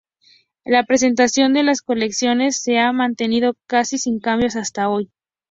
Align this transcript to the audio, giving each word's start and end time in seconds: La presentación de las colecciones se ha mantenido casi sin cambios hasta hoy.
La 0.65 0.83
presentación 0.83 1.53
de 1.53 1.61
las 1.61 1.83
colecciones 1.83 2.59
se 2.59 2.79
ha 2.79 2.91
mantenido 2.91 3.53
casi 3.67 3.99
sin 3.99 4.19
cambios 4.19 4.55
hasta 4.55 4.89
hoy. 4.89 5.11